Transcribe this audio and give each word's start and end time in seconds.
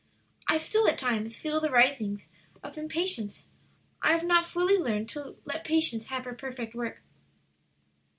"I 0.47 0.57
still 0.57 0.87
at 0.89 0.97
times 0.97 1.37
feel 1.37 1.59
the 1.61 1.69
risings 1.69 2.25
of 2.63 2.75
impatience; 2.75 3.43
I 4.01 4.13
have 4.13 4.23
not 4.23 4.47
fully 4.47 4.79
learned 4.79 5.09
to 5.09 5.35
'let 5.45 5.63
patience 5.63 6.07
have 6.07 6.25
her 6.25 6.33
perfect 6.33 6.73
work.' 6.73 7.03